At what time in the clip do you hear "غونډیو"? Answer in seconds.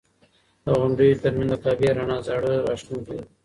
0.77-1.19